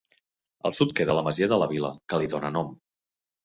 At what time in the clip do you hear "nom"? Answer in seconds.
2.59-2.77